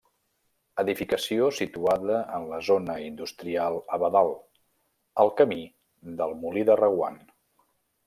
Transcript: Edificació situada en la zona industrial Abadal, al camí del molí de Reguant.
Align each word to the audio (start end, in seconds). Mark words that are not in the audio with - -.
Edificació 0.83 1.49
situada 1.57 2.21
en 2.39 2.47
la 2.55 2.59
zona 2.71 2.97
industrial 3.09 3.79
Abadal, 3.99 4.33
al 5.27 5.33
camí 5.43 5.63
del 6.23 6.39
molí 6.45 6.69
de 6.73 6.83
Reguant. 6.87 7.25